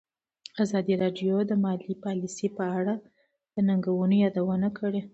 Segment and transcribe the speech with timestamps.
[0.63, 2.95] ازادي راډیو د مالي پالیسي په اړه
[3.53, 5.01] د ننګونو یادونه کړې.